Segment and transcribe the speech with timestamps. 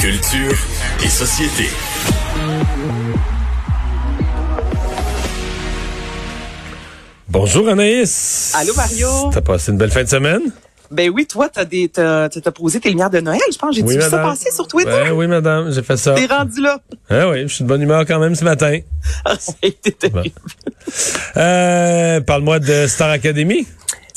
[0.00, 0.56] Culture
[1.04, 1.68] et société.
[7.28, 8.54] Bonjour Anaïs.
[8.58, 9.08] Allô Mario.
[9.32, 10.40] T'as passé une belle fin de semaine?
[10.90, 13.74] Ben oui, toi, t'as des, t'as, t'as posé tes lumières de Noël, je pense.
[13.76, 14.90] J'ai Oui, vu ça passer sur Twitter?
[14.90, 16.14] Ben oui, madame, j'ai fait ça.
[16.14, 16.78] T'es rendu là.
[17.10, 18.78] Ah oui, je suis de bonne humeur quand même ce matin.
[19.24, 20.30] Ah, ça a été terrible.
[21.36, 23.66] Euh, parle-moi de Star Academy.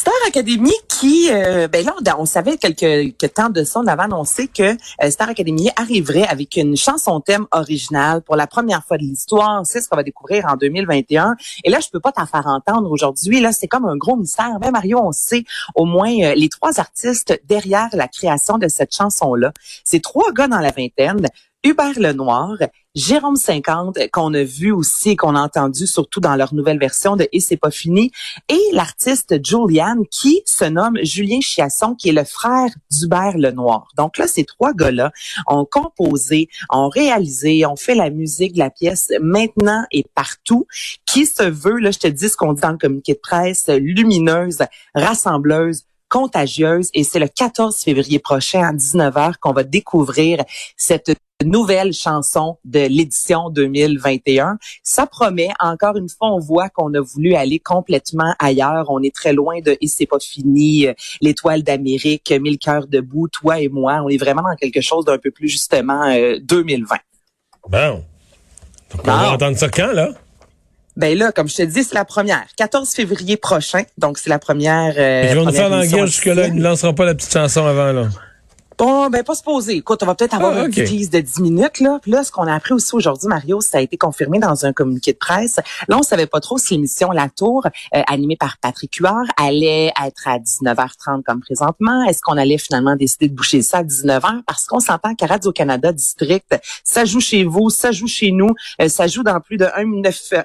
[0.00, 4.48] Star Academy qui, euh, ben là, on savait quelques, temps de ça, on avait annoncé
[4.48, 9.02] que euh, Star Academy arriverait avec une chanson thème originale pour la première fois de
[9.02, 9.60] l'histoire.
[9.64, 11.36] C'est ce qu'on va découvrir en 2021.
[11.64, 13.40] Et là, je peux pas t'en faire entendre aujourd'hui.
[13.40, 14.58] Là, c'est comme un gros mystère.
[14.58, 15.44] Ben Mario, on sait
[15.74, 19.52] au moins euh, les trois artistes derrière la création de cette chanson-là.
[19.84, 21.26] C'est trois gars dans la vingtaine.
[21.62, 22.56] Hubert Lenoir,
[22.96, 27.28] Jérôme 50, qu'on a vu aussi, qu'on a entendu surtout dans leur nouvelle version de
[27.32, 28.10] Et c'est pas fini,
[28.48, 33.86] et l'artiste Julian qui se nomme Julien Chiasson, qui est le frère d'Hubert Lenoir.
[33.96, 35.12] Donc là, ces trois gars-là
[35.46, 40.66] ont composé, ont réalisé, ont fait la musique de la pièce maintenant et partout,
[41.06, 43.68] qui se veut, là, je te dis ce qu'on dit dans le communiqué de presse,
[43.68, 44.58] lumineuse,
[44.96, 50.44] rassembleuse, contagieuse et c'est le 14 février prochain à 19h qu'on va découvrir
[50.76, 51.12] cette
[51.44, 54.58] nouvelle chanson de l'édition 2021.
[54.82, 58.86] Ça promet, encore une fois, on voit qu'on a voulu aller complètement ailleurs.
[58.88, 63.28] On est très loin de «Et c'est pas fini euh, »,«L'étoile d'Amérique »,«Mille cœurs debout
[63.32, 64.00] »,«Toi et moi».
[64.04, 66.96] On est vraiment dans quelque chose d'un peu plus justement euh, 2020.
[67.68, 68.04] Bon.
[68.90, 70.10] Donc, on va entendre ça quand, là?
[70.96, 72.44] Ben là, comme je te dis, c'est la première.
[72.56, 74.94] 14 février prochain, donc c'est la première.
[74.98, 76.48] euh, Ils vont nous faire languir jusque-là.
[76.48, 78.08] Ils ne lanceront pas la petite chanson avant, là.
[78.80, 79.74] Bon, ben pas se poser.
[79.76, 80.70] Écoute, on va peut-être avoir Ah, une ok.
[80.74, 81.98] petite tease de 10 minutes là.
[82.00, 84.72] Puis là, ce qu'on a appris aussi aujourd'hui, Mario, ça a été confirmé dans un
[84.72, 85.60] communiqué de presse.
[85.88, 89.92] Là, on savait pas trop si l'émission La Tour, euh, animée par Patrick Huard, allait
[90.02, 92.04] être à 19h30 comme présentement.
[92.04, 95.52] Est-ce qu'on allait finalement décider de boucher ça à 19h parce qu'on s'entend qu'à Radio
[95.52, 98.48] Canada District, ça joue chez vous, ça joue chez nous,
[98.80, 99.66] euh, ça joue dans plus de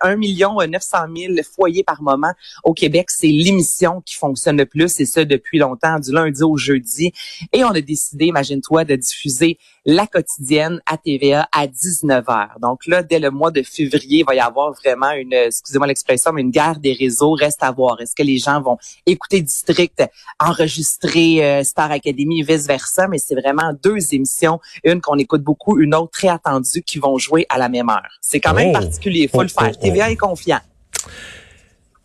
[0.02, 2.34] 1, million euh, 900 000 foyers par moment
[2.66, 3.12] au Québec.
[3.12, 7.14] C'est l'émission qui fonctionne le plus et ça depuis longtemps, du lundi au jeudi.
[7.54, 12.60] Et on a décidé, imagine-toi, de diffuser la quotidienne à TVA à 19h.
[12.62, 16.32] Donc là, dès le mois de février, il va y avoir vraiment une, excusez-moi l'expression,
[16.34, 17.32] mais une guerre des réseaux.
[17.34, 18.02] Reste à voir.
[18.02, 20.04] Est-ce que les gens vont écouter District,
[20.40, 23.08] enregistrer euh, Star Academy et vice-versa?
[23.08, 24.60] Mais c'est vraiment deux émissions.
[24.84, 28.10] Une qu'on écoute beaucoup, une autre très attendue qui vont jouer à la même heure.
[28.22, 28.74] C'est quand même Oh.
[28.74, 29.28] particulier.
[29.28, 29.72] Faut Oh, le faire.
[29.72, 29.84] oh, oh.
[29.84, 30.60] TVA est confiant.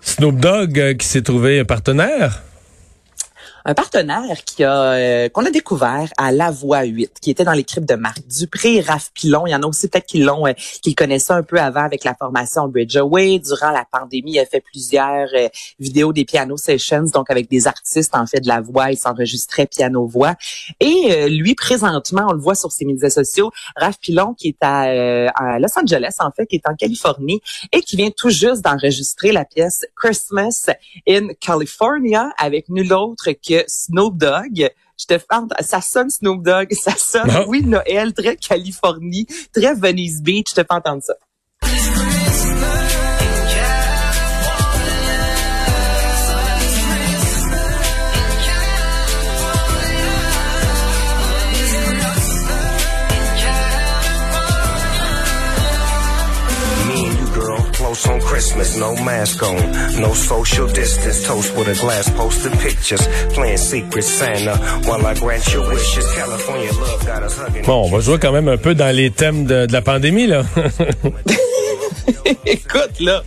[0.01, 2.43] Snoop Dogg euh, qui s'est trouvé un partenaire?
[3.65, 7.53] Un partenaire qui a euh, qu'on a découvert à La Voix 8, qui était dans
[7.53, 9.47] l'équipe de Marc Dupré Raph Pilon.
[9.47, 11.85] Il y en a aussi peut-être qui l'ont, euh, qui le connaissaient un peu avant
[11.85, 13.39] avec la formation Bridgeaway.
[13.39, 15.49] Durant la pandémie, il a fait plusieurs euh,
[15.79, 18.91] vidéos des piano sessions, donc avec des artistes en fait de la voix.
[18.91, 20.35] Il s'enregistrait piano-voix.
[20.81, 24.59] Et euh, lui, présentement, on le voit sur ses médias sociaux, Raph Pilon, qui est
[24.63, 27.41] à, euh, à Los Angeles, en fait, qui est en Californie,
[27.73, 30.67] et qui vient tout juste d'enregistrer la pièce Christmas
[31.09, 34.71] in California avec nul autre que Snoop Dogg.
[34.99, 37.45] Je te parle, ça sonne Snoop Dogg, ça sonne, Ah.
[37.49, 41.15] oui, Noël, très Californie, très Venice Beach, je te fais entendre ça.
[57.91, 59.57] Girl, close on Christmas, no mask on,
[60.01, 64.57] no social distance, toast with a glass, posted pictures, playing Secret Santa
[64.87, 66.07] while I grant your wishes.
[66.15, 67.65] California love got us hugging.
[67.65, 70.27] Bon, on va jouer quand même un peu dans les thèmes de, de la pandémie,
[70.27, 70.43] là.
[72.47, 73.23] Écoute, là,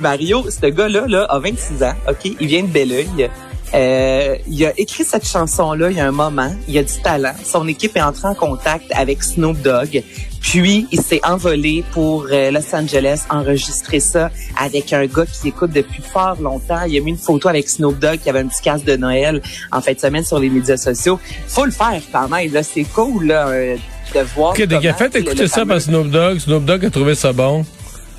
[0.00, 2.32] Mario, ce gars-là, là, a 26 ans, OK?
[2.40, 3.30] Il vient de Belleuil.
[3.74, 6.54] Euh, il a écrit cette chanson-là il y a un moment.
[6.68, 7.34] Il a du talent.
[7.42, 10.02] Son équipe est entrée en contact avec Snoop Dogg.
[10.44, 15.70] Puis, il s'est envolé pour euh, Los Angeles enregistrer ça avec un gars qui écoute
[15.72, 16.82] depuis fort longtemps.
[16.86, 19.40] Il a mis une photo avec Snoop Dogg qui avait un petit casque de Noël
[19.72, 21.18] en fin de semaine sur les médias sociaux.
[21.48, 22.52] Faut le faire quand même.
[22.52, 23.76] Là, c'est cool là, euh,
[24.14, 24.52] de voir.
[24.52, 26.38] A comment fait écouter ça par Snoop Dogg.
[26.38, 27.64] Snoop Dogg a trouvé ça bon.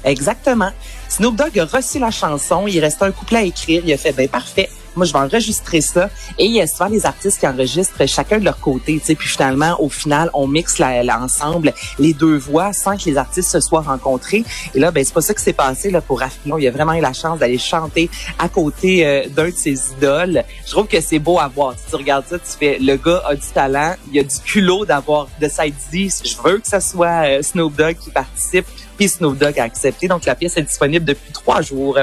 [0.03, 0.71] Exactement.
[1.07, 4.13] Snoop Dogg a reçu la chanson, il restait un couplet à écrire, il a fait
[4.13, 4.69] ben parfait.
[4.95, 6.09] Moi, je vais enregistrer ça.
[6.37, 9.15] Et il y a souvent des artistes qui enregistrent chacun de leur côté, tu sais.
[9.15, 13.17] Puis finalement, au final, on mixe la, la- ensemble les deux voix sans que les
[13.17, 14.43] artistes se soient rencontrés.
[14.73, 16.57] Et là, ben c'est pas ça qui s'est passé là pour Raffilon.
[16.57, 20.43] Il a vraiment eu la chance d'aller chanter à côté euh, d'un de ses idoles.
[20.65, 21.73] Je trouve que c'est beau à voir.
[21.77, 24.85] Si tu regardes ça, tu fais le gars a du talent, il a du culot
[24.85, 28.65] d'avoir de s'être dit, je veux que ce soit euh, Snoop Dogg qui participe.
[28.97, 30.07] Puis Snoop Dogg a accepté.
[30.07, 31.97] Donc la pièce est disponible depuis trois jours.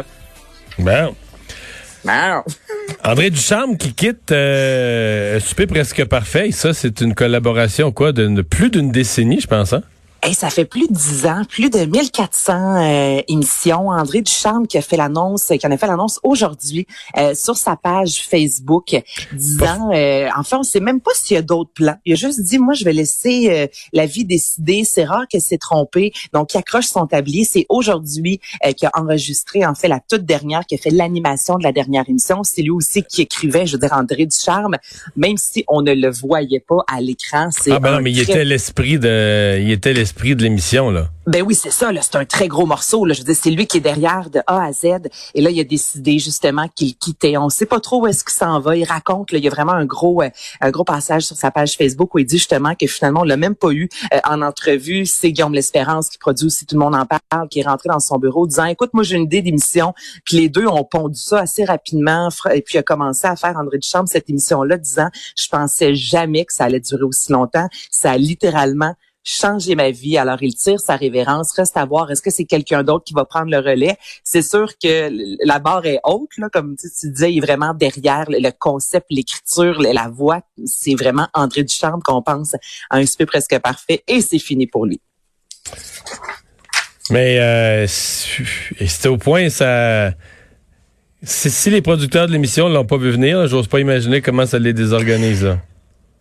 [0.78, 1.14] Bon.
[2.04, 2.42] Non.
[3.04, 6.52] André Ducharme qui quitte euh, Souper presque parfait.
[6.52, 9.72] Ça, c'est une collaboration quoi de plus d'une décennie, je pense.
[9.72, 9.82] Hein?
[10.24, 13.88] Hey, ça fait plus de dix ans, plus de 1400 euh, émissions.
[13.88, 16.86] André Ducharme qui a fait l'annonce, qui en a fait l'annonce aujourd'hui
[17.18, 18.94] euh, sur sa page Facebook,
[19.32, 21.96] disant, euh, enfin, on sait même pas s'il y a d'autres plans.
[22.04, 24.84] Il a juste dit, moi, je vais laisser euh, la vie décider.
[24.84, 26.12] C'est rare qu'elle s'est trompée.
[26.32, 27.44] Donc, il accroche son tablier.
[27.44, 28.38] C'est aujourd'hui
[28.76, 32.08] qu'il a enregistré, en fait, la toute dernière, qui a fait l'animation de la dernière
[32.08, 32.44] émission.
[32.44, 34.76] C'est lui aussi qui écrivait, je veux dire, André Ducharme,
[35.16, 37.48] même si on ne le voyait pas à l'écran.
[37.68, 41.08] Ah ben non, mais il était l'esprit de, il était l'esprit de l'émission, là.
[41.26, 41.90] Ben oui, c'est ça.
[42.00, 43.04] C'est un très gros morceau.
[43.04, 43.14] Là.
[43.14, 45.08] Je veux dire, c'est lui qui est derrière de A à Z.
[45.34, 47.36] Et là, il a décidé justement qu'il quittait.
[47.36, 48.76] On sait pas trop où est-ce qu'il s'en va.
[48.76, 49.30] Il raconte.
[49.30, 50.30] Là, il y a vraiment un gros, euh,
[50.60, 53.36] un gros passage sur sa page Facebook où il dit justement que finalement, on l'a
[53.36, 55.06] même pas eu euh, en entrevue.
[55.06, 58.00] C'est Guillaume L'Espérance qui produit aussi Tout le monde en parle, qui est rentré dans
[58.00, 59.94] son bureau disant, écoute, moi j'ai une idée d'émission.
[60.24, 62.30] Puis les deux ont pondu ça assez rapidement.
[62.52, 66.52] Et puis a commencé à faire André Duchamp cette émission-là, disant, je pensais jamais que
[66.52, 67.68] ça allait durer aussi longtemps.
[67.92, 70.16] Ça a littéralement changer ma vie.
[70.16, 71.52] Alors, il tire sa révérence.
[71.52, 73.96] Reste à voir, est-ce que c'est quelqu'un d'autre qui va prendre le relais?
[74.24, 75.10] C'est sûr que
[75.44, 79.80] la barre est haute, là, comme tu, disais, il est vraiment derrière le, concept, l'écriture,
[79.80, 80.40] la voix.
[80.66, 82.54] C'est vraiment André Ducharme qu'on pense
[82.90, 85.00] à un super presque parfait et c'est fini pour lui.
[87.10, 90.12] Mais euh, c'était au point, ça...
[91.24, 94.72] Si les producteurs de l'émission l'ont pas vu venir, j'ose pas imaginer comment ça les
[94.72, 95.56] désorganise.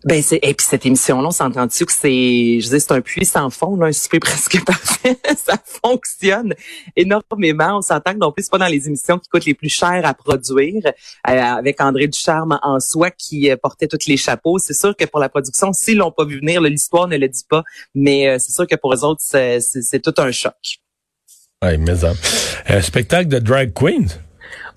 [0.04, 3.02] Ben c'est et puis cette émission là, on s'entend-tu que c'est je dis c'est un
[3.02, 6.56] puits sans fond là, un super presque parfait, ça fonctionne
[6.96, 7.78] énormément.
[7.78, 10.02] On s'entend que non plus c'est pas dans les émissions qui coûtent les plus chères
[10.04, 10.92] à produire euh,
[11.32, 14.58] avec André Ducharme en soi qui euh, portait tous les chapeaux.
[14.58, 17.46] C'est sûr que pour la production, s'ils l'ont pas vu venir, l'histoire ne le dit
[17.48, 17.64] pas,
[17.94, 20.80] mais euh, c'est sûr que pour eux autres c'est tout un choc.
[21.64, 21.94] Oui, mais.
[22.68, 24.18] Un spectacle de drag queens?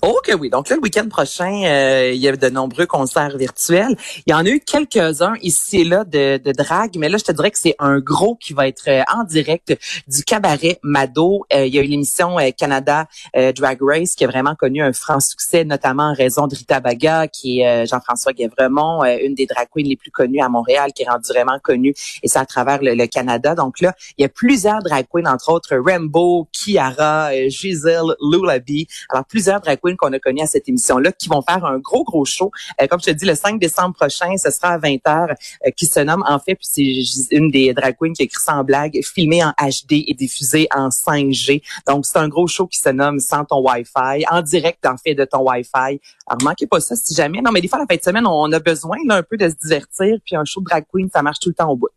[0.07, 0.51] Oh que oui.
[0.51, 3.97] Donc là, le week-end prochain, euh, il y a de nombreux concerts virtuels.
[4.27, 7.25] Il y en a eu quelques-uns ici et là de, de drague, mais là, je
[7.25, 9.75] te dirais que c'est un gros qui va être euh, en direct
[10.07, 11.47] du cabaret Mado.
[11.55, 15.21] Euh, il y a eu l'émission Canada Drag Race qui a vraiment connu un franc
[15.21, 19.85] succès, notamment en raison de Rita Baga, qui est Jean-François Guévremont, une des drag queens
[19.87, 23.07] les plus connues à Montréal, qui est rendue vraiment connue, et ça à travers le,
[23.07, 23.55] Canada.
[23.55, 28.87] Donc là, il y a plusieurs drag queens, entre autres Rambo, Kiara, Giselle, Lulabi.
[29.09, 32.05] Alors, plusieurs drag queens qu'on a connu à cette émission-là, qui vont faire un gros,
[32.05, 32.51] gros show.
[32.81, 35.87] Euh, comme je te dis, le 5 décembre prochain, ce sera à 20h, euh, qui
[35.87, 39.43] se nomme, en fait, puis c'est une des drag queens qui écrit en blague, filmé
[39.45, 41.63] en HD et diffusé en 5G.
[41.87, 45.15] Donc, c'est un gros show qui se nomme Sans ton Wi-Fi, en direct, en fait,
[45.15, 46.01] de ton Wi-Fi.
[46.27, 47.41] Alors, manquez pas ça si jamais.
[47.41, 49.49] Non, mais des fois, la fin de semaine, on a besoin là, un peu de
[49.49, 51.89] se divertir, puis un show de drag queen, ça marche tout le temps au bout.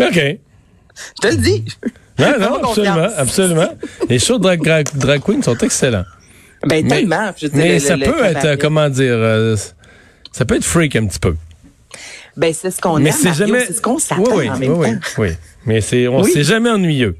[0.00, 0.14] OK.
[0.14, 1.64] Je te le dis.
[2.18, 3.68] Non, non, absolument, absolument.
[4.08, 6.04] Les shows de drag, drag queen sont excellents.
[6.66, 7.32] Ben mais, tellement.
[7.36, 9.56] Je mais ça peut être, comment dire, euh,
[10.32, 11.34] ça peut être freak un petit peu.
[12.36, 13.12] Ben c'est ce qu'on aime.
[13.12, 13.64] C'est jamais...
[13.66, 14.98] c'est ce qu'on s'attend oui, en même oui, temps.
[15.18, 15.28] Oui,
[15.64, 17.16] mais c'est, on c'est jamais ennuyeux.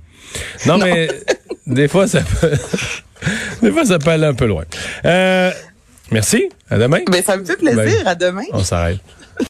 [0.67, 1.09] Non, mais
[1.67, 2.53] des fois ça peut,
[3.63, 4.65] des fois ça peut aller un peu loin.
[5.05, 5.51] Euh,
[6.13, 6.49] merci.
[6.69, 7.01] À demain.
[7.11, 8.07] Ben ça me fait plaisir.
[8.07, 8.45] À demain.
[8.53, 9.01] On s'arrête.